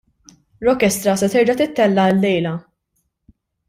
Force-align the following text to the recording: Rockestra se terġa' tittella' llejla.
Rockestra 0.67 1.13
se 1.21 1.27
terġa' 1.35 1.59
tittella' 1.61 2.09
llejla. 2.23 2.53